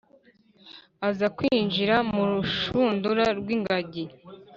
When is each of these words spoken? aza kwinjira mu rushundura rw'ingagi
aza 1.07 1.27
kwinjira 1.37 1.95
mu 2.11 2.23
rushundura 2.31 3.25
rw'ingagi 3.39 4.03